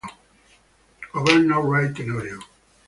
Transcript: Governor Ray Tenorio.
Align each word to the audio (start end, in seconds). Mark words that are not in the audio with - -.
Governor 1.13 1.61
Ray 1.61 1.93
Tenorio. 1.93 2.39